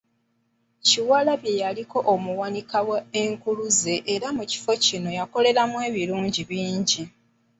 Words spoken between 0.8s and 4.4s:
Kyewalabye yaliko omuwanika w’Enkuluze era nga